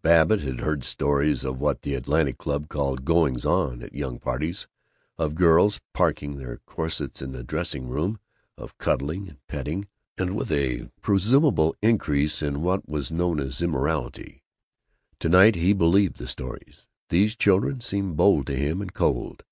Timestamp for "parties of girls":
4.18-5.78